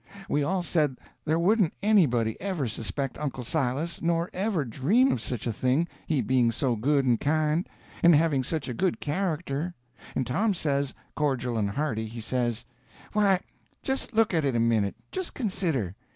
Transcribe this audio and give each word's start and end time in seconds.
We 0.27 0.41
all 0.43 0.63
said 0.63 0.97
there 1.25 1.37
wouldn't 1.37 1.75
anybody 1.83 2.35
ever 2.41 2.67
suspect 2.67 3.19
Uncle 3.19 3.43
Silas, 3.43 4.01
nor 4.01 4.31
ever 4.33 4.65
dream 4.65 5.11
of 5.11 5.21
such 5.21 5.45
a 5.45 5.53
thing, 5.53 5.87
he 6.07 6.23
being 6.23 6.51
so 6.51 6.75
good 6.75 7.05
and 7.05 7.19
kind, 7.19 7.69
and 8.01 8.15
having 8.15 8.43
such 8.43 8.67
a 8.67 8.73
good 8.73 8.99
character; 8.99 9.75
and 10.15 10.25
Tom 10.25 10.55
says, 10.55 10.95
cordial 11.15 11.55
and 11.55 11.69
hearty, 11.69 12.07
he 12.07 12.19
says: 12.19 12.65
"Why, 13.13 13.41
just 13.83 14.15
look 14.15 14.33
at 14.33 14.43
it 14.43 14.55
a 14.55 14.59
minute; 14.59 14.95
just 15.11 15.35
consider. 15.35 15.95